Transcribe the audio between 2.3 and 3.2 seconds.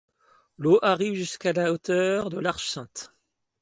de l'Arche Sainte.